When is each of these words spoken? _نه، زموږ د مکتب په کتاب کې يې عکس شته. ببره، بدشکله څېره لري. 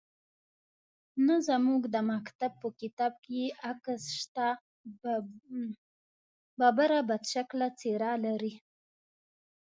_نه، 1.25 1.35
زموږ 1.47 1.81
د 1.93 1.97
مکتب 2.11 2.51
په 2.61 2.67
کتاب 2.81 3.13
کې 3.23 3.33
يې 3.41 3.49
عکس 3.69 4.01
شته. 4.19 4.47
ببره، 6.59 6.99
بدشکله 7.09 7.67
څېره 7.79 8.13
لري. 8.25 8.53